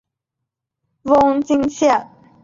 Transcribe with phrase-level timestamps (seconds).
[1.03, 2.09] 瓮津线